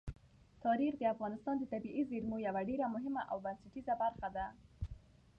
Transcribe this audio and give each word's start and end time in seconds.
تاریخ 0.65 0.93
د 0.97 1.03
افغانستان 1.13 1.55
د 1.57 1.63
طبیعي 1.73 2.03
زیرمو 2.09 2.37
یوه 2.47 2.61
ډېره 2.69 2.85
مهمه 2.95 3.21
او 3.31 3.37
بنسټیزه 3.45 3.93
برخه 4.03 4.27
ده. 4.35 4.45